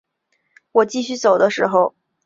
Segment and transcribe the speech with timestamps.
[0.71, 1.93] 我继续走的时候